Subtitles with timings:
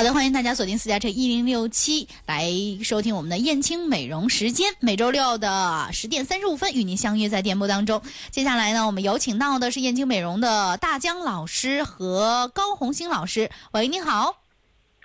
[0.00, 2.50] 好的，欢迎大家锁定私家车一零六七来
[2.82, 8.00] 收听我们的燕青美容时间，每周六的十点三十五分与您相约在电波当中。
[8.30, 13.50] 接下来呢，我们有请到的是燕青美容的大江老师和高红星老师。
[13.72, 14.36] 喂，你好。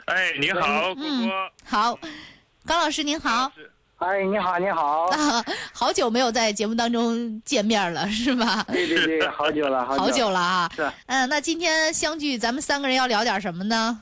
[0.06, 1.52] 哎，你好，郭嗯郭。
[1.66, 2.00] 好，
[2.66, 3.52] 高老师您好。
[3.98, 5.44] 哎，你好，你好，啊，
[5.76, 8.66] 好久没有在节目当中见面了，是吧？
[8.72, 10.72] 对对对，好久了，好久了啊。
[10.74, 14.00] 是嗯，那今天相聚，咱们三个人要聊点什么呢？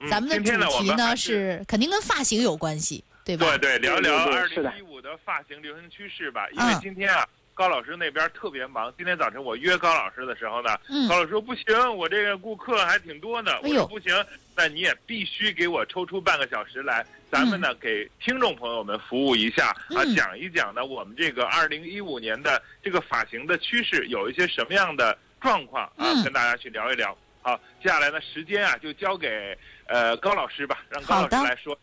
[0.00, 3.46] 嗯咱们的主题呢是肯定跟发型有关系，对吧？
[3.58, 6.48] 对对，聊聊二零一五的发型流行趋势吧。
[6.50, 8.92] 因为嗯今天啊，高老师那边特别忙。
[8.96, 13.58] 今天早晨我约高老师的时候呢，嗯高老师说不行，我这个顾客还挺多的。
[13.62, 14.12] 我说不行，
[14.54, 27.16] 那你也必须给我抽出半个小时来，咱们呢给听众朋友们服务一下啊，嗯讲一讲呢我们这个二零一五年的这个发型的趋势有一些什么样的状况啊，嗯跟大家去聊一聊。
[27.42, 29.56] 好，接下来呢时间啊就交给
[29.88, 31.76] 呃高老师吧，让高老师来说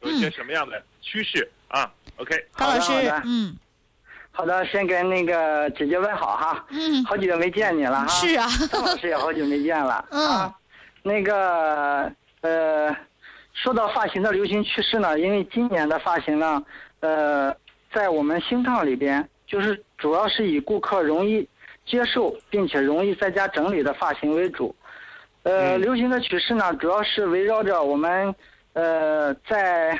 [0.00, 2.46] 有一些什么样的趋势啊？OK。
[2.52, 3.10] 高老师好的。
[3.12, 3.56] 好的，嗯。
[4.30, 10.28] 好的，先跟那个姐姐问好哈，嗯，好久没见你了哈，是啊，张老师也好久没见了， 嗯。
[10.28, 10.54] 啊，
[11.02, 12.96] 那个呃，
[13.52, 16.62] 说到发型的流行趋势呢，因为今年的发型呢，
[17.00, 17.52] 呃，
[17.92, 21.48] 在我们新烫里边，就是主要是以顾客容易
[21.84, 24.72] 接受并且容易在家整理的发型为主。
[25.48, 25.80] 呃，嗯。
[25.80, 28.34] 流行的趋势呢，主要是围绕着我们
[28.74, 29.98] 呃在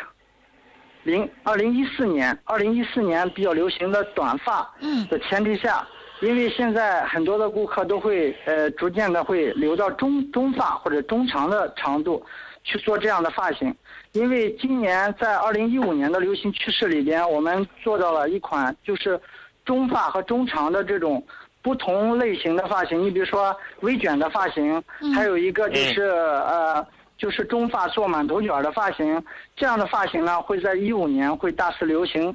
[1.05, 5.07] 零二零一四年，二零一四年比较流行的短发嗯。
[5.09, 5.89] 的前提下，
[6.21, 12.23] 因为现在很多的顾客都会呃逐渐的会留到中中发或者中长的长度
[12.65, 13.75] 去做这样的发型，
[14.13, 19.19] 因为今年在二零一五年的流行趋势里边，我们做到了一款就是
[19.65, 21.25] 中发和中长的这种
[21.63, 24.83] 不同类型的发型，你比如说微卷的发型，
[25.15, 26.87] 还有一个就是、呃。
[27.19, 29.21] 就是中发做满头卷的发型，
[29.57, 32.33] 这样的发型呢会在一五年会大肆流行。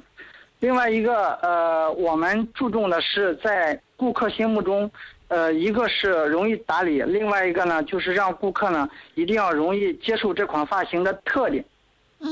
[0.60, 4.90] 另外一个呃，我们注重的是在顾客心目中，
[5.28, 11.64] 呃，一个是容易打理，另外一个呢就是让顾客呢一定要容易接受这款发型的特点，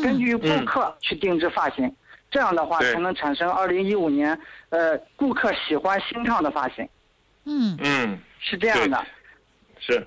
[0.02, 1.90] 根据顾客去定制发型，
[2.32, 4.36] 这样的话才能产生二零一五年
[4.70, 6.88] 呃顾客喜欢新烫的发型，
[7.44, 9.06] 嗯嗯，是这样的。
[9.78, 10.04] 是。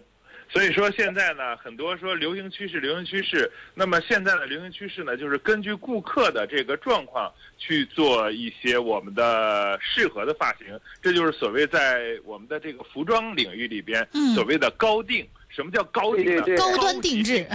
[0.48, 3.52] 所以说现在呢，很多说流行趋势，流行趋势。
[3.74, 10.68] 那么现在的流行趋势呢，就是根据顾客的这个状况去做一些我们的适合的发型。
[11.02, 15.28] 这就是所谓在我们的这个服装领域里边，嗯所谓的高定。
[15.56, 16.42] 什么叫高定呢？
[16.42, 17.48] 对对对高端定制，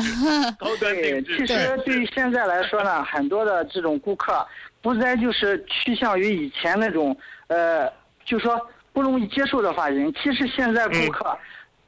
[0.58, 1.36] 高 端，定制。
[1.36, 4.46] 其实对于现在来说呢，很多的这种顾客
[4.80, 7.14] 不再就是趋向于以前那种
[7.48, 7.92] 呃，
[8.24, 8.58] 就说
[8.94, 10.10] 不容易接受的发型。
[10.14, 11.38] 其实现在顾客，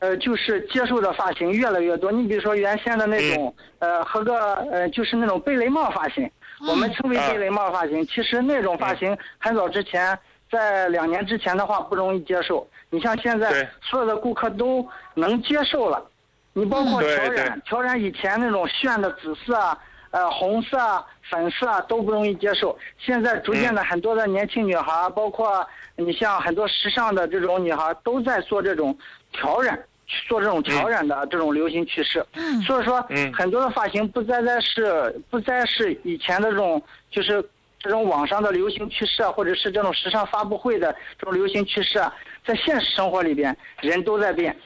[0.01, 2.13] 呃，就是接受的发型越来越多。
[2.13, 6.31] 你比如说原先的那种呃，和个呃，就是那种贝雷帽发型，
[6.69, 8.07] 我们称为贝雷帽发型。
[8.07, 10.19] 其实那种发型很早之前。
[10.53, 16.05] 在两年之前的话不容易接受，你像现在所有的顾客都能接受了，
[16.53, 17.37] 你包括对对。
[17.37, 19.79] 挑染，调染以前那种炫的紫色啊、
[20.11, 22.79] 呃红色啊、粉色啊都不容易接受。
[22.99, 28.95] 现在逐渐的很多的年轻女孩儿，包括你像很多时尚的这种女孩儿，都在做这种
[29.33, 29.83] 调染，
[30.29, 32.23] 做这种调染的这种流行趋势。
[32.35, 32.61] 嗯。
[32.61, 37.43] 所以说嗯，很多的发型不再再是不再是以前的这种就是。
[37.83, 42.15] 这种网上的流行趋势啊，或者是这种时尚发布会的这种流行趋势啊，
[42.45, 44.57] 在现实生活里边，人都在变。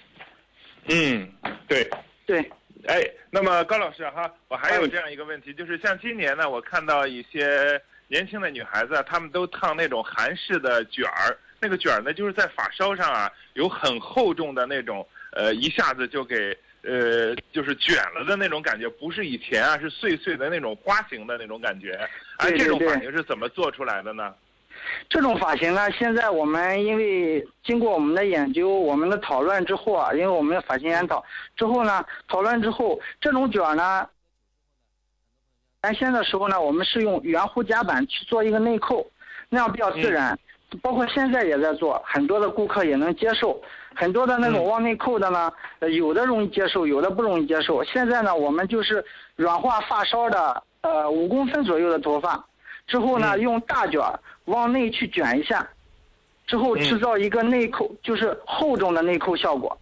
[0.89, 1.29] 嗯，
[1.67, 1.89] 对。
[2.27, 2.41] 对，
[2.89, 21.99] 哎，那么高老师哈，我还有哎这样一个问题，就是像今年呢，我看到一些年轻的女孩子啊，她们都烫那种韩式的卷儿，那个卷儿呢，就是在发梢上啊有很厚重的那种，呃，一下子就给呃就是卷了的那种感觉，不是以前啊是碎碎的那种花型的那种感觉，
[22.39, 24.33] 哎，这种发型是怎么做出来的呢？
[25.09, 31.25] 这种发型呢，现在我们因为经过我们的研究、我们的讨论之后啊，因为我们的发型研讨
[31.57, 34.09] 之后呢，讨论之后，这种卷儿呢，
[35.83, 39.11] 原先的时候呢，我们是用圆弧夹板去做一个内扣，
[39.49, 40.39] 那样比较自然。
[40.83, 43.61] 包括现在也在做，很多的顾客也能接受。
[43.97, 47.83] 很多的那种往内扣的呢，呃有的容易接受，有的不容易接受。
[47.83, 49.03] 现在呢，我们就是
[49.37, 52.45] 软化发梢的呃五公分左右的头发，
[52.87, 55.67] 之后呢，用大卷儿往内去卷一下，
[56.47, 59.77] 之后制造一个内扣，就是厚重的内扣效果。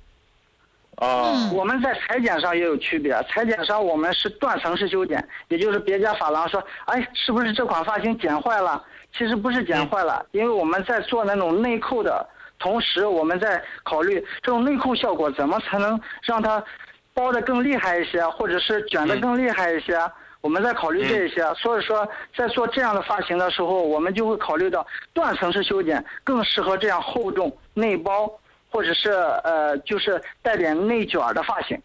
[0.97, 8.81] 啊，我们在裁剪上也有区别，裁剪上我们是断层式修剪，也就是别家发廊说，哎，是不是这款发型剪坏了？
[9.13, 12.25] 其实不是剪坏了，因为我们在做那种内扣的
[12.65, 16.65] 同时，我们在考虑这种内扣效果怎么才能让它
[17.13, 20.01] 包的更厉害一些，或者是卷的更厉害一些。
[20.41, 28.33] 我们在考虑这些，所以说在做这样的发型的时候，我们就会考虑到断层式修剪更适合这样厚重内包，
[28.71, 31.79] 或者是呃就是带点内卷的发型。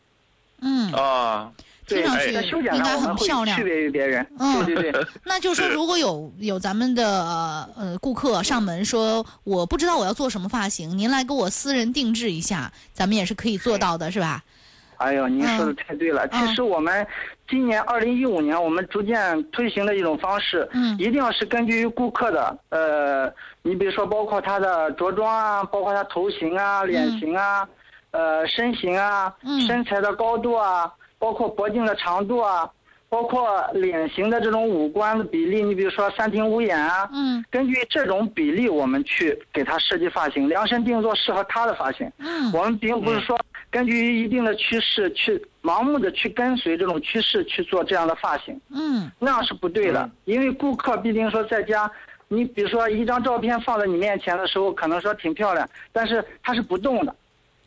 [0.61, 2.31] 嗯，啊，对，听上去
[2.75, 3.63] 应该很漂亮区。
[3.63, 4.25] 别于别人。
[4.39, 5.05] 嗯对对对。
[5.25, 14.43] 那就是说，如果有有咱们的呃顾客上门说，我不知道我要做什么发型，您来给我私人定制一下，咱们也是可以做到的，是吧？
[14.97, 16.27] 哎呦，您说的太对了。
[16.31, 17.07] 嗯其实我们
[17.49, 27.65] 今年二零一五年，我们逐渐推行的一种方式，嗯一定要是根据顾客的，呃，你比如说包括他的着装啊，包括他头型啊、脸型啊，
[28.11, 32.67] 呃，身形啊，嗯身材的高度啊，包括脖颈的长度啊，
[33.09, 42.09] 包括脸型的这种五官的比例，你比如说三庭五眼啊，嗯根据这种比例，我们去给他设计发型，量身定做适合他的发型。
[42.19, 43.39] 嗯我们并不是说
[43.69, 50.09] 根据一定的趋势去盲目的去跟随这种趋势去做这样的发型，嗯那样是不对的。
[50.25, 51.91] 因为顾客必定说在家，
[52.27, 57.13] 你比如说一张照片放在你面前的时候，可能说挺漂亮，但是它是不动的。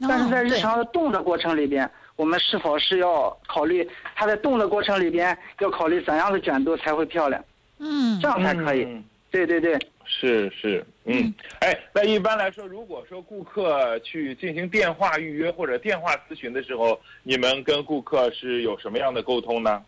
[0.08, 1.88] 但是在日常的动的过程里边，
[2.22, 3.84] 我们是否是要考虑
[4.14, 7.44] 它在动的过程里边要考虑怎样的卷度才会漂亮，
[7.80, 8.84] 嗯这样才可以。
[8.84, 9.76] 嗯对对对。
[10.04, 19.82] 是是，嗯，哎，那一般来说，如果说顾客去进行电话预约或者电话咨询的时候，你们跟顾客是有什么样的沟通呢？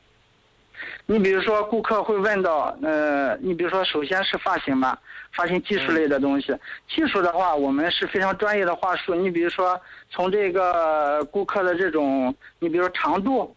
[1.07, 4.99] 你比如说，顾客会问到，呃，你比如说，首先是发型吧，
[5.33, 6.55] 发型技术类的东西。
[6.89, 9.15] 技术的话，我们是非常专业的话术。
[9.15, 13.55] 你比如说，从这个顾客的这种，你比如说长度，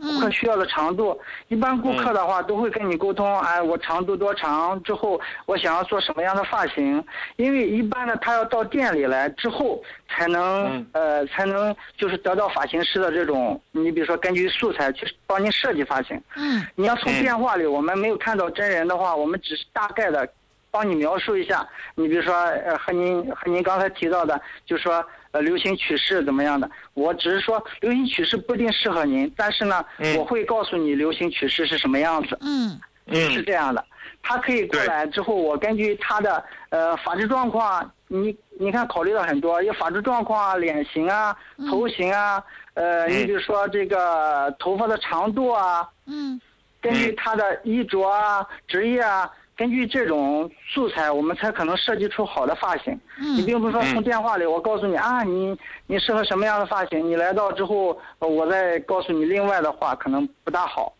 [0.00, 1.18] 顾客需要的长度，
[1.48, 7.04] 一般顾客的话都会跟你沟通，哎，我长度多长，之后我想要做什么样的发型，
[7.36, 10.86] 因为一般的他要到店里来之后才能、嗯。
[10.92, 16.20] 呃才能就是得到发型师的这种，你比如说根据素材去帮您设计发型。
[16.34, 16.66] 嗯。
[16.74, 20.28] 你要从电话里，我们没有看到真人的话，我们只是大概的
[20.70, 21.66] 帮你描述一下。
[21.94, 30.16] 你比如说，呃，和您和您刚才提到的，就说呃流行趋势怎么样的，我只是说流行趋势不一定适合您，但是呢，嗯。
[30.16, 32.38] 我会告诉你流行趋势是什么样子。
[32.40, 32.80] 嗯。
[33.06, 33.84] 是这样的，
[34.22, 41.36] 他可以过来之后，我根据他的呃发质状况，你你看考虑到很多，有发质状况啊、脸型啊、
[41.68, 42.40] 头型啊，
[42.74, 46.40] 呃，你比如说这个头发的长度啊，嗯。
[46.82, 49.30] 根据他的衣着啊、职业啊，
[49.60, 52.98] 根据这种素材，我们才可能设计出好的发型。
[53.18, 55.54] 你嗯并不是说从电话里我告诉你啊，你
[55.86, 57.88] 你适合什么样的发型，你来到之后，
[58.20, 60.90] 呃我再告诉你另外的话，可能不大好。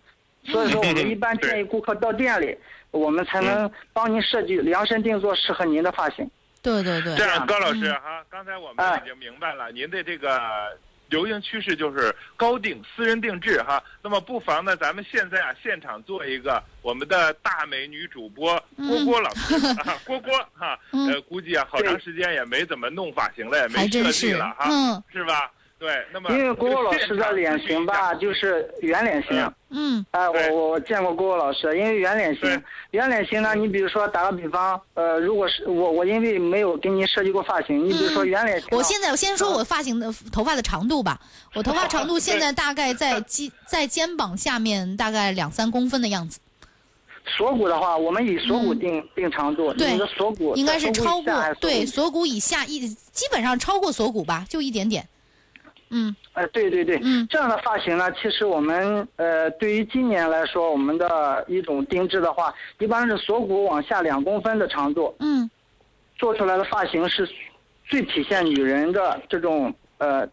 [0.44, 2.54] 所以说，我们一般建议顾客到店里，
[2.90, 6.30] 我们才能帮您设计量身定做适合您的发型。
[6.60, 10.38] 对对对这样，高老师嗯哈，刚才我们哎已经明白了您的这个
[11.10, 13.82] 流行趋势就是高定私人定制哈。
[14.02, 19.54] 那么不妨呢，咱们现在啊现场做一个我们的大美女主播郭郭老师。
[19.84, 21.08] 啊，郭郭哈，嗯。
[21.08, 25.02] 呃，估计啊好长时间也没怎么弄发型了，也没设计了哈，嗯。
[25.12, 25.50] 是吧？
[25.80, 29.40] 对，那么因为郭郭老师的脸型吧，就就是圆脸型。
[29.70, 29.96] 嗯。
[29.98, 30.06] 嗯。
[30.10, 30.50] 哎，对。
[30.50, 41.18] 我我见过郭郭老师，因为圆脸型，圆脸型呢，你比如说打个比方，呃，如果是我我因为没有给你设计过发型，你比如说圆脸型呢，我现在我先说我发型的头发的长度吧，
[41.54, 46.38] 我头发长度现在大概在肩在肩膀下面大概两三公分的样子，
[47.24, 55.08] 锁骨的话，我们以锁骨定、定长度，对你的锁骨应该是超过对锁骨以下一基本上超过锁骨吧，就一点点。
[55.90, 65.50] 嗯呃，对对对，嗯这样的发型呢，其实我们呃，对于今年来说，我们的一种定制的话，一般是锁骨往下两公分的长度，嗯
[66.16, 67.28] 做出来的发型是
[67.88, 70.28] 最体现女人的这种呃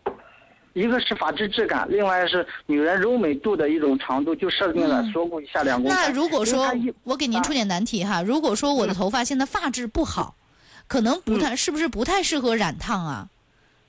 [0.73, 5.97] 一个是发质质感，另外是女人柔美度的一种长度，就设定了嗯锁骨以下两公分。
[5.99, 6.71] 那如果说
[7.03, 10.35] 我给您出点难题哈，如果说我的头发现在发质不好，
[10.87, 13.29] 可能不太是不是不太适合染烫啊？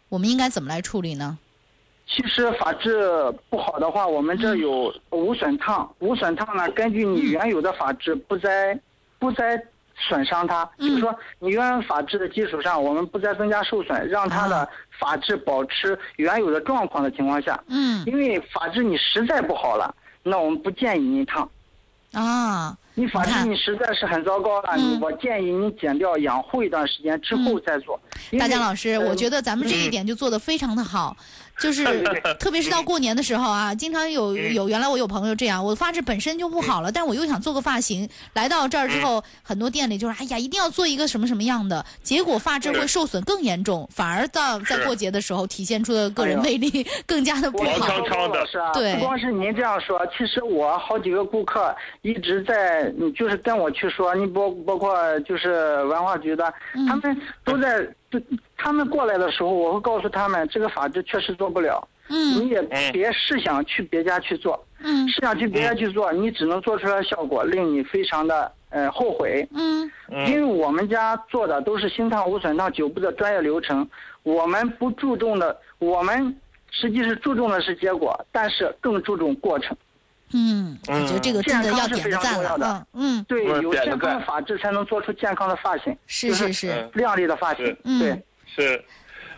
[0.09, 1.37] 我们应该怎么来处理呢？
[2.09, 2.99] 其实发质
[3.51, 5.89] 不好的话，我们这有无损烫。
[5.99, 8.79] 无损烫呢，根据你原有的发质，不再
[9.19, 9.63] 不再
[10.09, 10.89] 损伤它，嗯。
[10.89, 14.49] 就是说你原有发质的基础上，我们不再增加受损，让它啊。
[14.49, 18.03] 的发质保持原有的状况的情况下，嗯。
[18.07, 21.49] 因为发质你实在不好了，那我们不建议您烫。
[22.13, 28.01] 啊，你发质你实在是很糟糕了，我建议你剪掉养护一段时间之后再做。
[28.39, 31.15] 大江老师，呃我觉得咱们这一点就做的非常的好，
[31.61, 31.85] 就是
[32.39, 47.87] 特别是到过年的时候啊，经常有有原来我有朋友这样，我发质本身就不好了，但我又想做个发型，来到这儿之后，很多店里就是哎呀，一定要做一个什么什么样的，结果发质会受损更严重，反而到在过节的时候体现出的个人魅力 更加的不我好。
[47.87, 48.95] 康康的老师啊，对。
[48.95, 56.87] 不光是您这样说，其实我好几个顾客一直在，嗯就是跟我去说，你包包括就是文化局的，嗯。
[56.87, 58.08] 他们都在，都
[58.57, 62.35] 他们过来的时候，我会告诉他们，这个法制确实做不了，嗯。
[62.35, 62.63] 你也
[62.93, 65.09] 别试想去别家去做，嗯。
[65.09, 69.47] 试想去别家去做，你只能做出来的效果令你非常的呃后悔。
[69.53, 69.91] 嗯。
[70.27, 73.89] 因为我们家做的都是心烫无损伤九步的专业流程，
[74.23, 76.35] 我们不注重的，我们
[76.71, 79.77] 实际是注重的是结果，但是更注重过程。
[80.33, 82.87] 嗯，我觉得这个真的要点个赞了的。
[82.93, 86.69] 嗯，对，有健康的发质才能做出健康的发型，是是是。
[86.69, 87.77] 是，亮丽的发型。
[87.85, 88.85] 嗯对，是，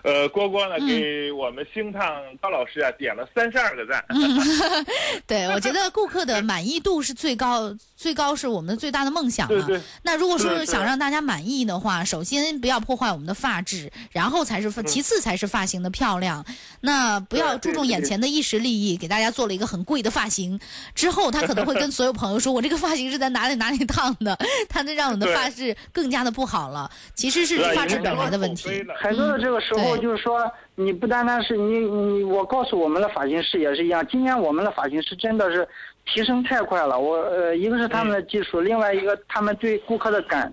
[0.02, 4.04] 呃，郭郭呢嗯给我们星烫高老师啊点了三十二个赞。
[5.26, 9.66] 对，我觉得顾客的满意度是最高，最高是我们的最大的梦想嘛。
[9.66, 16.44] 对对那如果说想让大家满意的话，首先不要破坏我们的发质，然后才是发，其次才是发型的漂亮。
[16.80, 20.58] 那不要注重眼前的一时利益，给大家做了一个很贵的发型，
[20.94, 24.38] 之后他可能会跟所有朋友说：“我这个发型是在哪里哪里烫的。
[24.68, 26.90] ”他能让我们的发质更加的不好了。
[27.14, 28.64] 其实是发质本来的问题。
[28.64, 30.02] 口碑了很多的这个时候对。
[30.02, 35.66] 就是说，你不单单是你你，我告诉我们的发型师也是一样，今年我们的发型师真的是
[36.06, 36.98] 提升太快了。
[36.98, 40.52] 我呃，一个是他们的技术，另外一个他们对顾客的感，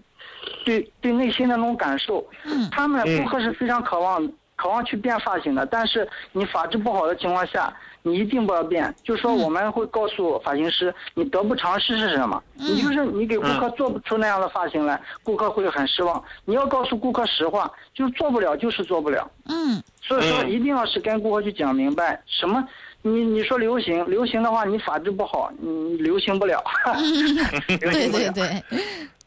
[0.65, 2.69] 对对内心的那种感受，嗯。
[2.71, 7.73] 他们顾客是非常渴望渴望去变发型的，但是你发质不好的情况下，
[8.07, 8.93] 你一定不要变。
[9.03, 12.41] 就是说我们会告诉发型师，你得不偿失是什么？
[12.55, 16.23] 你就是你给顾客做不出那样的发型来，顾客会很失望。
[16.45, 19.29] 你要告诉顾客实话，就是做不了就是做不了。
[19.45, 22.65] 嗯所以说嗯一定要是跟顾客去讲明白，什么
[23.01, 26.63] 你你说流行，流行的话你发质不好，你流行不了。
[27.67, 28.79] 流对行不了对对，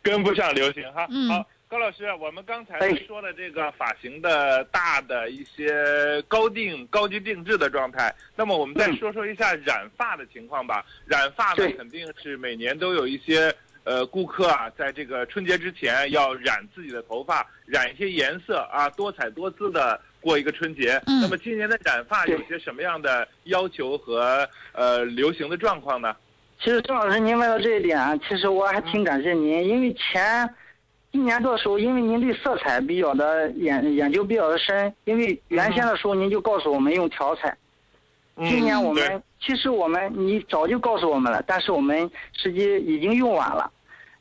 [0.03, 1.07] 跟不上流行哈。
[1.11, 10.85] 嗯好，高老师，我们刚才哎说的这个发型的大的一些高定、高级定制的状态，那么我们再嗯说说一下染发的情况吧。
[11.07, 13.55] 染发呢，肯定是每年都有一些。
[13.83, 21.01] 呃，顾客啊，在这个春节之前要染自己的头发，染一些颜色啊，多彩多姿的过一个春节。
[21.07, 26.15] 嗯那么今年的染发有些什么样的要求和呃流行的状况呢？
[26.63, 30.47] 其实郑老师您问到这一点啊，其实我还挺感谢您，因为前
[31.13, 37.57] 一年多的时候，因为您对色彩比较的研研究比较的深，因为原先的时候您就告诉我们用调彩，
[38.37, 43.71] 今年我们其实我们你早就告诉我们了，但是我们实际已经用完了。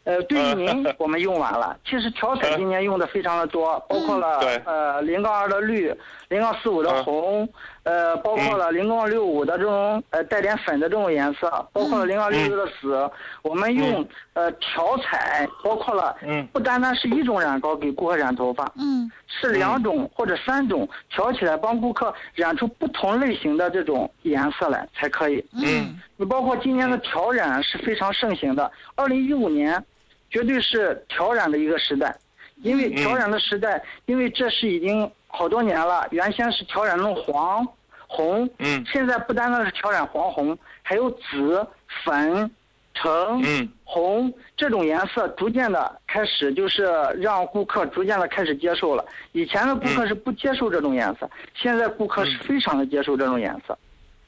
[0.06, 1.78] 呃，对于您， 我们用完了。
[1.86, 5.94] 其实调彩今年用的非常的多，包括了对呃零杠二的绿，
[6.30, 7.50] 零杠四五的嗯红，
[7.84, 13.10] 呃，包括了零杠六五的这种呃带点粉的这种颜色，包括了零杠六六的紫。
[13.42, 16.48] 我们用呃调彩，包括了嗯。
[16.54, 19.12] 不单单是一种染膏给顾客染头发，嗯。
[19.28, 25.44] 是两种或者三种调起来，帮顾客染出不同类型的这种颜色来才可以。
[25.54, 26.00] 嗯。
[26.16, 29.84] 你包括今年的调染是非常盛行的，二零一五年
[30.30, 32.16] 绝对是调染的一个时代，
[32.62, 37.68] 因为调染的时代，因为这是已经好多年了，原先是调染成黄、
[38.08, 41.66] 红，嗯现在不单单是调染黄红，还有紫、
[42.04, 42.50] 粉、
[42.94, 46.84] 橙、嗯红这种颜色，逐渐的开始就是
[47.18, 49.04] 让顾客逐渐的开始接受了。
[49.32, 53.78] 以前的顾客是不接受这种颜色，现在顾客是非常的接受这种颜色。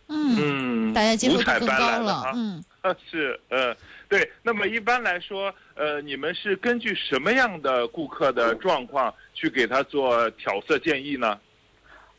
[0.08, 2.00] 嗯，嗯，大家接受度更高。
[2.00, 2.64] 了嗯。
[3.08, 3.76] 是，呃，
[4.12, 4.30] 对。
[4.44, 11.40] 那么一般来说，呃，你们是根据什么样的顾客的状况去给他做调色建议呢？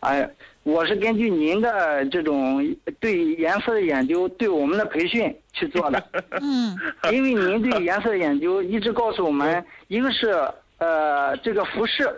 [0.00, 0.28] 哎，
[0.62, 2.66] 我是根据您的这种
[2.98, 6.02] 对颜色的研究，对我们的培训去做的。
[6.40, 6.76] 嗯
[7.12, 10.30] 因为您对颜色的研究一直告诉我们，一个是
[10.78, 12.10] 呃这个服饰，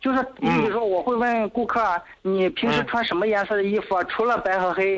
[0.00, 4.04] 就是你比如说，我会问顾客啊，你平时穿什么颜色的衣服啊？
[4.04, 4.94] 除了白和黑，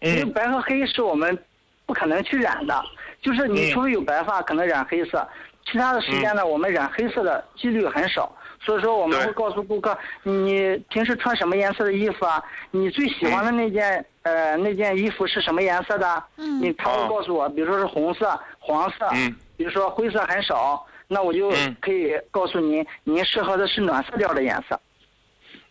[0.00, 1.38] 因为嗯白和黑是我们
[1.86, 2.84] 不可能去染的，
[3.22, 3.72] 就是你嗯。
[3.72, 5.26] 除非有白发，可能染黑色，
[5.64, 8.30] 其他的时间呢，我们染黑色的几率很少。
[8.64, 12.40] 所以说，我们会告诉顾客，你平时穿什么颜色的衣服啊？
[12.70, 16.22] 你最喜欢的那件、呃那件衣服是什么颜色的？
[16.36, 16.60] 嗯。
[16.60, 17.06] 你他会哦。
[17.08, 19.34] 告诉我，比如说是红色、黄色，嗯。
[19.56, 21.76] 比如说灰色很少，那我就嗯。
[21.80, 24.80] 可以告诉您，您适合的是暖色调的颜色。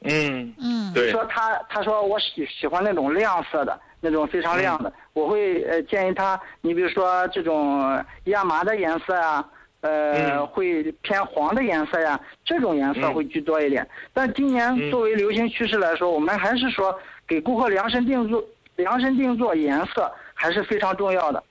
[0.01, 0.53] 嗯。
[0.59, 0.93] 嗯。
[0.93, 1.11] 对。
[1.11, 9.47] 说他他说我喜喜欢那种亮色的，那种非常亮的，我会呃建议他，你比如说这种亚麻的颜色啊，
[9.81, 13.87] 呃、嗯会偏黄的颜色呀，这种颜色嗯会居多一点。
[14.11, 18.43] 但今年嗯作为流行趋势来说，我们还是说给顾客量身定做，
[18.75, 21.43] 量身定做颜色还是非常重要的。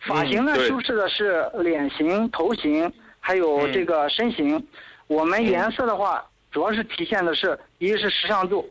[0.00, 4.62] 发型呢修饰的是脸型、头型，还有嗯这个身形。
[5.06, 8.66] 我们颜色的话，主要是体现的是，一个是时尚度，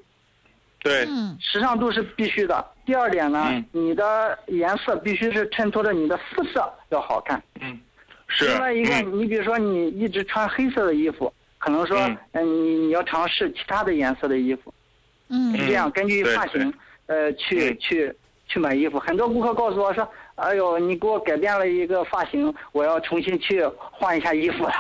[0.82, 2.66] 对嗯时尚度是必须的。
[2.90, 3.64] 第二点呢，嗯。
[3.72, 7.40] 你的颜色必须是衬托着你的肤色要好看。
[7.62, 7.80] 嗯。
[8.28, 8.48] 是。
[8.48, 9.20] 另外一个，嗯。
[9.20, 12.18] 你比如说你一直穿黑色的衣服，可能说，嗯。
[12.32, 14.74] 嗯、你你要尝试其他的颜色的衣服，
[15.30, 15.56] 嗯。
[15.56, 16.74] 这样根据发型，
[17.06, 17.78] 呃，去嗯。
[17.80, 18.16] 去
[18.48, 18.98] 去买衣服。
[18.98, 24.74] 很多顾客告诉我说，哎呦，你给我改变了一个发型，我要重新去换一下衣服了。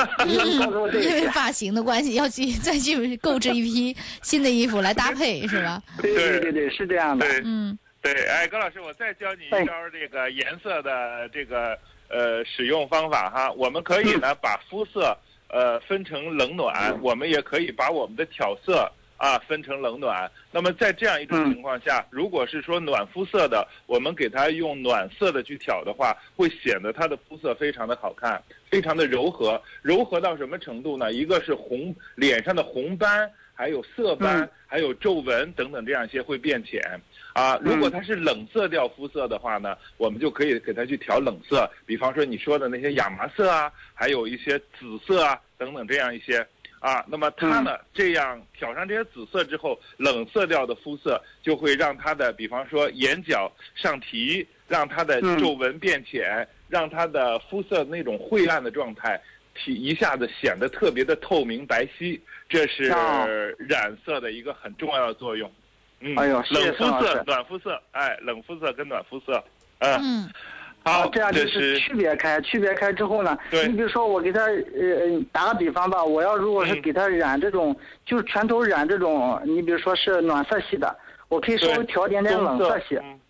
[0.24, 5.82] 因为发型的关系，要去再去购置一批新的衣服来搭配，是吧？
[6.00, 7.26] 对对对对，是这样的。
[7.44, 13.52] 嗯对，哎，高老师，我再教你哎一招这个颜色的这个呃使用方法哈。
[13.52, 15.14] 我们可以呢 把肤色
[15.48, 18.90] 呃分成冷暖，我们也可以把我们的挑色
[19.20, 20.28] 啊分成冷暖。
[20.50, 29.60] 那么在这样一种嗯情况下，如果是说暖肤色的，我们给它用暖色的去挑的话，会显得它的肤色非常的好看，非常的柔和。
[29.82, 31.12] 柔和到什么程度呢？
[31.12, 36.80] 一个是红脸上的红斑，还有色斑，嗯还有皱纹等等这样一些会变浅。
[37.34, 46.44] 啊，如果它是冷色调肤色的话呢，我们就可以给它去调冷色，比方说你说的那些亚麻色啊，还有一些紫色啊等等这样一些
[46.80, 47.04] 啊。
[47.06, 59.20] 那么它呢，这样挑上这些紫色之后，冷色调的肤色就会让它的，比方说眼角上提，让它的嗯皱纹变浅，让它的肤色那种晦暗的状态。
[59.52, 63.26] 体一下子显得特别的透明白皙，这是哦
[63.58, 65.52] 染色的一个很重要的作用。
[65.98, 69.44] 嗯，哎呦冷肤色暖肤色，哎，冷肤色跟暖肤色，
[69.80, 70.30] 嗯，
[70.82, 77.74] 啊这样就是区别开，区别开之后呢，你比如说我给他呃打个比方吧，我要如果是嗯给他染这种，
[78.06, 80.96] 就是全头染这种，你比如说是暖色系的，
[81.28, 83.20] 我可以稍微调点点冷色系，嗯，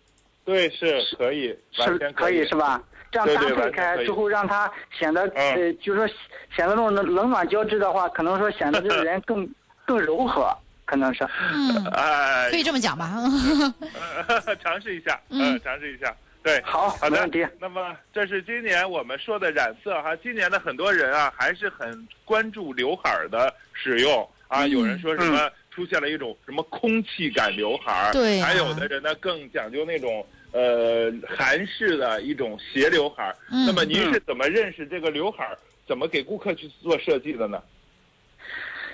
[0.45, 2.55] 对，是可以，是可以是？
[2.55, 2.81] 吧？
[3.11, 6.07] 这样搭配开之后，让它显得嗯呃，就是说
[6.55, 9.45] 显得那种冷暖交织的话，可能说显得这个人更
[9.85, 10.49] 更柔和，
[10.85, 11.27] 可能是。
[11.53, 13.17] 嗯，哎可，以这么讲吧？
[14.63, 16.15] 尝试一下，嗯嗯，尝试一下。
[16.43, 17.47] 对，好好的没问题。
[17.59, 33.35] 那么这是今年我们说的染色哈，今年的很多人啊还是很关注刘海儿的使用啊，嗯有人说什么出现了一种什么空气感刘海儿，对啊还有的人呢更讲究那种呃韩式的一种斜刘海儿。
[33.51, 35.55] 嗯那么您是怎么认识这个刘海儿，
[35.87, 37.61] 怎么给顾客去做设计的呢？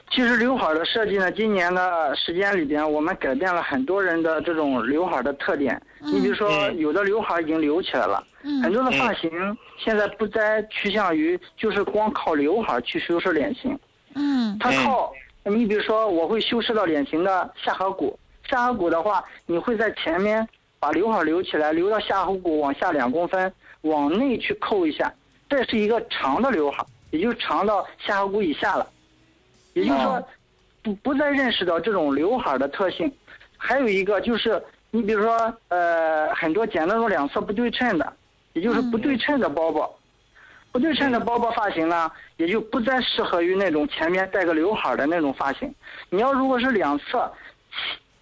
[0.09, 5.79] 其实刘海的设计呢，今年的时间里边，我们改变了很多人的这种刘海的特点。
[5.99, 9.29] 你比如说，嗯有的刘海已经留起来了，很嗯多的发型
[9.77, 13.77] 现在不再趋向于就是光靠刘海去修饰脸型，
[14.15, 15.11] 嗯它靠
[15.43, 18.17] 你比如说，我会修饰到脸型的下颌骨。
[18.49, 20.47] 下颌骨的话，你会在前面
[20.79, 25.13] 把刘海留起来，留到下颌骨往下两公分，往内去扣一下，
[25.49, 28.89] 这是一个长的刘海，也就长到下颌骨以下了。
[29.77, 30.27] 也就是说哦，
[30.81, 33.11] 不不再认识到这种刘海的特性。
[33.57, 38.13] 还有一个就是，你比如说，呃，很多剪那种两侧不对称的，
[38.53, 39.93] 也就是不对称的包包。
[40.71, 45.73] 不对称的包包发型呢，也就不再适合于那种前面带个刘海的那种发型。
[46.09, 47.31] 你要如果是两侧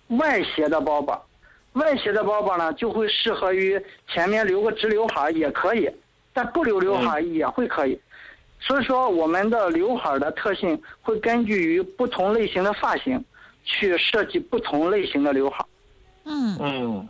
[0.07, 1.25] 外斜的包包，
[1.73, 5.89] 外斜的包包呢，就会适合于前面留个直刘海也可以，
[6.33, 7.99] 但不留刘海也会可以。
[8.65, 13.23] 所以说，我们的刘海的特性会根据于不同类型的发型，
[13.63, 15.63] 去设计不同类型的刘海。
[16.23, 17.09] 嗯嗯，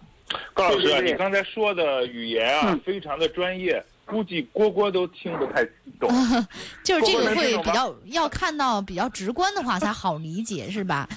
[0.54, 5.64] 高老师你刚才说的语言啊嗯，非常的专业，估计蝈蝈都听不太
[5.98, 6.10] 懂。
[6.84, 11.08] 就是这个会比较要看到比较直观的话才好理解，是吧？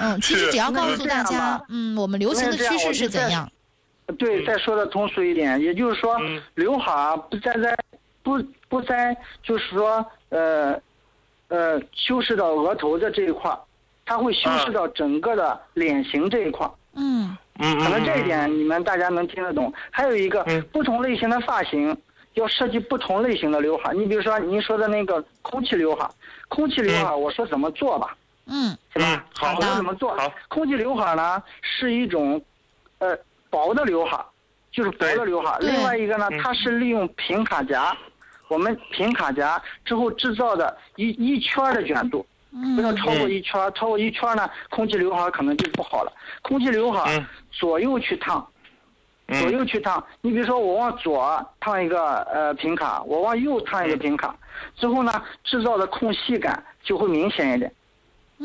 [0.00, 3.48] 嗯，其实只要告诉大家，嗯，我们流行的趋势是怎样？
[4.18, 7.72] 对，嗯再说的通俗一点，也就是说嗯，刘海儿不再在
[8.24, 8.42] 不
[8.74, 10.76] 不再就是说呃
[11.46, 13.56] 呃修饰到额头的这一块儿，
[14.04, 16.72] 它会修饰到整个的脸型这一块儿。
[16.94, 19.72] 嗯嗯可能这一嗯点你们大家能听得懂。
[19.92, 21.96] 还有一个嗯不同类型的发型
[22.32, 23.94] 要设计不同类型的刘海儿。
[23.94, 26.10] 你比如说您说的那个空气刘海儿，
[26.48, 29.06] 空气刘海儿我说怎么做吧，嗯是吧？
[29.14, 30.16] 嗯好我说怎么做？
[30.16, 32.42] 好空气刘海儿呢是一种
[32.98, 33.16] 呃
[33.50, 34.26] 薄的刘海儿，
[34.72, 37.96] 就是薄的刘海另外一个呢，嗯它是利用平卡夹，
[38.54, 42.24] 我们平卡夹之后制造的一一圈儿的卷度。
[42.76, 46.12] 不要嗯超过一圈儿，超过一圈儿呢，空气刘海儿可能就不好了。
[46.40, 48.46] 空气刘海左右去烫，
[49.26, 50.02] 嗯左右去烫。
[50.20, 54.36] 你比如说，我往左烫一个呃平卡，我往右烫一个平卡，
[54.76, 57.72] 之后呢，制造的空隙感就会明显一点。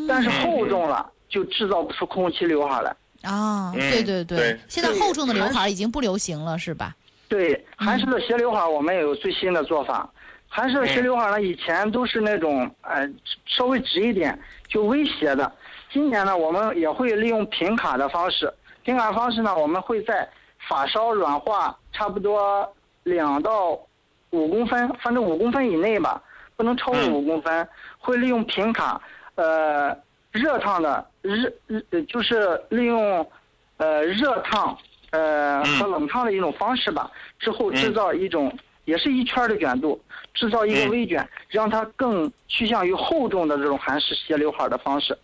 [0.08, 2.90] 但是厚重了，就制造不出空气刘海儿来。
[3.22, 6.96] 啊，嗯对对对现在厚重的刘海儿已经不流行了，是吧？
[7.30, 10.10] 对，韩式的斜刘海儿我们也有最新的做法。
[10.48, 13.08] 韩式的斜刘海儿呢，以前都是那种呃
[13.46, 14.38] 稍微直一点
[14.68, 15.50] 就微斜的，
[15.92, 18.52] 今年呢，我们也会利用平卡的方式。
[18.84, 20.28] 平卡方式呢，我们会在
[20.68, 22.68] 发梢软化差不多
[23.04, 23.80] 两到
[24.32, 26.20] 五公分，反正五公分以内吧，
[26.58, 27.70] 不能超过嗯五公分。
[28.00, 29.00] 会利用平卡，
[29.36, 29.96] 呃，
[30.32, 33.24] 热烫的热热，呃就是利用
[33.78, 34.76] 呃热烫
[35.12, 35.80] 呃嗯。
[35.80, 38.52] 和冷烫的一种方式吧，之后制造一种、
[38.86, 40.00] 也是一圈儿的卷度，
[40.34, 40.90] 制造一个嗯。
[40.90, 45.18] 微卷，让它更趋向于厚重的这种韩式斜刘海儿的方式。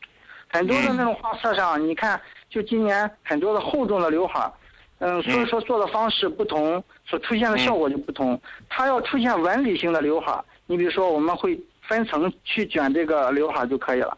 [0.48, 2.20] 很多的那种画册上，你看，
[2.50, 4.52] 就今年很多的厚重的刘海儿，
[5.00, 8.40] 嗯，所以说做的方式不同，所出现的效果就不同。
[8.70, 14.18] 它要出现纹理性的刘海儿，你比如说我们会分层去卷这个刘海儿就可以了。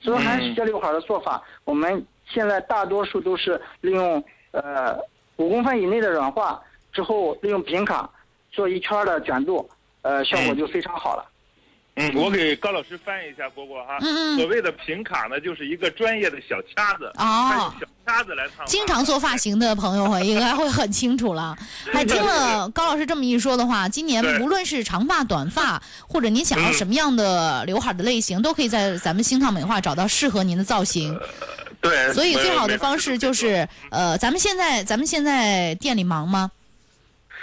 [0.00, 4.22] 所以韩式斜刘海儿的做法，我们现在大多数都是利用
[4.62, 4.98] 呃
[5.36, 6.60] 五公分以内的软化
[6.92, 8.08] 之后，利用平卡
[8.50, 9.68] 做一圈的卷度，
[10.02, 11.24] 呃，效果就非常好了。
[11.98, 13.96] 嗯，我给高老师翻译一下蝈蝈哈。
[14.02, 18.66] 嗯嗯所谓的平卡呢，就是一个专业的小卡子，哦小卡子来烫。
[18.66, 21.56] 经常做发型的朋友会应该会很清楚了。
[21.90, 31.18] 还听了高老师这么一说的话，今年无论是长发、短发，或者您想要嗯什么样的刘海的类型，都可以在咱们星烫美化找到适合您的造型。
[31.88, 36.50] 对， 所以最好的方式就是，呃，咱们现在咱们现在店里忙吗？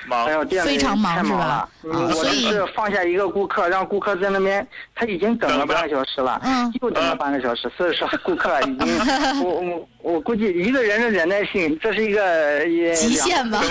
[0.06, 0.28] 忙
[0.66, 1.70] 非常忙是吧
[2.12, 9.00] 所以是放下一个顾客，让顾客在那边，他已经等了半个小时了，嗯 又等了半个小时，所以说顾客已经，
[9.42, 12.60] 我我我估计一个人的忍耐性，这是一个
[12.94, 13.64] 极限吧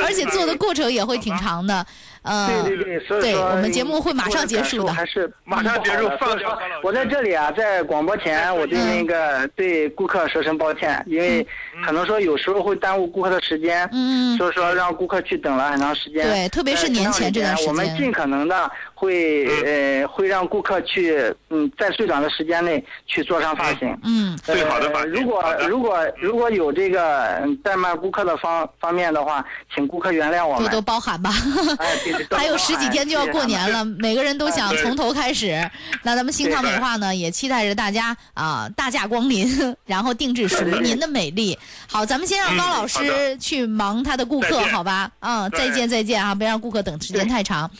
[0.00, 1.86] 而且做的过程也会挺长的。
[2.26, 6.36] 呃，对对对，所以说对我们节目会马上结束的还是马上结束放
[6.82, 11.46] 我在这里啊，在广播前，我对那个对顾客说声抱歉，因为
[11.84, 16.26] 可能说有时候会耽误顾客的时间，嗯所以说让顾客去等了很长时间。
[16.26, 23.96] 对特别是年前这段时间我们尽可能的会呃会让顾客去嗯在最短的时间内去做上发型。
[24.02, 30.62] 嗯，最好的发型呃如果如果如果有这个嗯怠慢顾客的方方面的话，请顾客原谅我们。
[30.62, 31.30] 多多包涵吧。
[31.78, 35.70] 哎对对多 还有十几天就要过年了，每个人都想从头开始。
[36.02, 39.46] 那咱们星烫美化呢，也期待着大家啊、大驾光临，
[39.84, 41.56] 然后定制属于您的美丽。
[41.86, 45.10] 好，咱们先让高老师去忙他的顾客，好吧？
[45.20, 47.70] 嗯，再见再见啊，别让顾客等时间太长。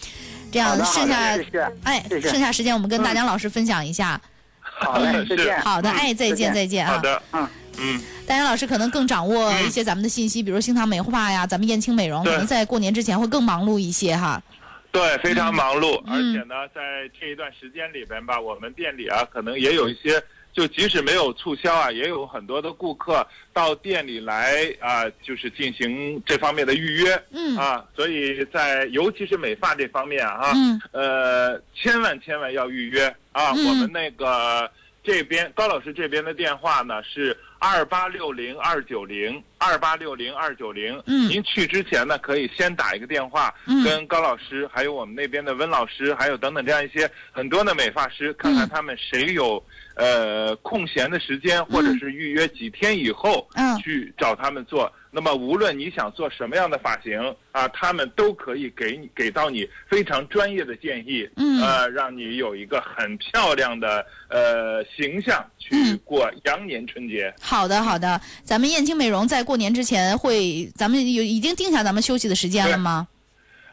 [0.57, 1.39] 这样剩下
[1.85, 4.19] 哎，剩下时间我们跟大江老师分享一下。
[4.63, 5.61] 好嘞，再见。
[5.61, 6.87] 好的，哎，再见再见。
[6.87, 6.95] 啊。
[6.95, 7.49] 好的，嗯。
[7.79, 14.43] 嗯，大江老师可能更掌握一些咱们的信息，比如星堂美化呀，咱们燕青美容，可能在过年之前会更忙碌一些哈。
[14.91, 16.15] 对，非常忙碌，嗯。
[16.15, 16.81] 而且呢，在
[17.21, 20.23] 这一段时间里边吧，我们店里啊，可能也有一些，
[20.57, 27.55] 就即使没有促销啊，也有很多的顾客到店里来啊，就是进行这方面的预约，嗯。
[27.59, 30.81] 啊，所以在尤其是美发这方面啊，嗯。
[30.93, 33.67] 呃，千万千万要预约啊，嗯。
[33.69, 34.71] 我们那个
[35.05, 41.03] 这边高老师这边的电话呢是二八六零二九零二八六零二九零。
[41.07, 49.63] 嗯您去之前呢，可以先打一个电话，嗯跟高老师，还有我们那边的温老师，还有等等这样一些很多的美发师，看看他们谁有
[49.95, 54.93] 呃空闲的时间，或者是预约几天以后，嗯去找他们做。
[55.17, 57.19] 那么无论你想做什么样的发型
[57.51, 67.33] 啊，他们都可以给你给到你非常专业的建议，嗯呃，让你有一个很漂亮的呃形象去嗯过羊年春节。
[67.41, 68.21] 好的，好的。
[68.45, 73.09] 咱们燕青美容在过年之前会，咱们有已经定下咱们休息的时间了吗？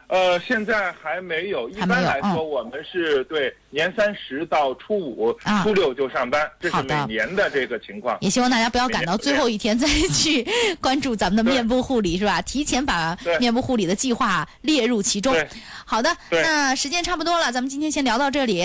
[0.08, 1.68] 呃，现在还没有。
[1.68, 8.16] 一般来说，嗯我们是对年三十到初五、啊初六就上班，这是每年的这个情况。
[8.20, 10.46] 也希望大家不要赶到最后一天再去
[10.80, 12.40] 关注咱们的面部护理，是吧？
[12.42, 15.34] 提前把面部护理的计划列入其中。
[15.84, 18.64] 好的，对那时间差不多了，咱们今天先聊到这里。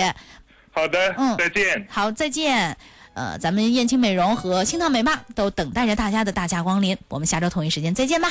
[0.72, 1.86] 好的，嗯再见。
[1.88, 2.76] 好，再见。
[3.14, 8.30] 呃，咱们燕青美容和新唐美发都等待着大家的大驾光临，我们下周同一时间再见吧。